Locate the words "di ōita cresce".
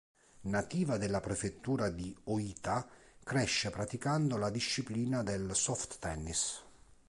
1.91-3.69